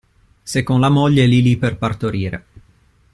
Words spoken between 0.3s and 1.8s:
Se con la moglie lì lì per